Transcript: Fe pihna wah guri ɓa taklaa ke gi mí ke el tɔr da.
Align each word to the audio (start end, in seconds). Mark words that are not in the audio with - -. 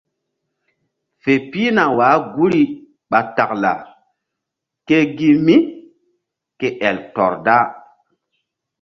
Fe 1.21 1.33
pihna 1.51 1.83
wah 1.97 2.15
guri 2.33 2.63
ɓa 3.09 3.19
taklaa 3.35 3.79
ke 4.87 4.97
gi 5.17 5.29
mí 5.45 5.55
ke 6.59 6.67
el 6.87 6.97
tɔr 7.15 7.33
da. 7.45 7.57